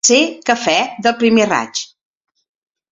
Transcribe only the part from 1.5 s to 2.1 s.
raig.